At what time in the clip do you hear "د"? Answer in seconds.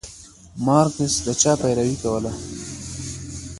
1.25-1.27